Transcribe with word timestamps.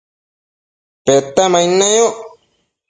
Petemaid 1.03 1.71
neyoc 1.79 2.17